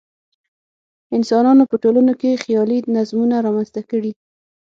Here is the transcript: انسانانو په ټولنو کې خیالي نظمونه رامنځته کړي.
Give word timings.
انسانانو 1.15 1.63
په 1.71 1.75
ټولنو 1.83 2.13
کې 2.21 2.41
خیالي 2.43 2.77
نظمونه 2.95 3.35
رامنځته 3.45 3.81
کړي. 3.91 4.11